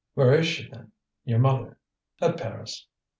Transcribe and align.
"Where 0.15 0.33
is 0.33 0.47
she, 0.47 0.67
then, 0.67 0.93
your 1.25 1.37
mother?" 1.37 1.77
"At 2.23 2.37
Paris. 2.39 2.87